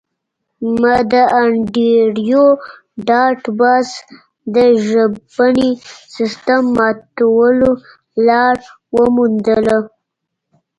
ما 0.79 0.95
د 1.11 1.13
انډریو 1.39 2.45
ډاټ 3.07 3.41
باس 3.59 3.89
د 4.55 4.57
ژبني 4.87 5.71
سیستم 6.15 6.61
ماتولو 6.77 7.71
لار 8.27 8.55
وموندله 8.95 9.77